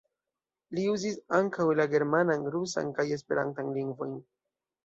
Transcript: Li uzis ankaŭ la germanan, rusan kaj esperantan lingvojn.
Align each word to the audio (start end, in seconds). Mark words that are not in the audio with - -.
Li 0.77 0.85
uzis 0.93 1.19
ankaŭ 1.39 1.67
la 1.81 1.87
germanan, 1.93 2.49
rusan 2.57 2.91
kaj 3.01 3.09
esperantan 3.19 3.73
lingvojn. 3.77 4.21